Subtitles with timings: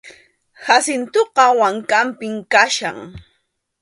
[0.65, 2.97] Jacintoqa wankanpim kachkan.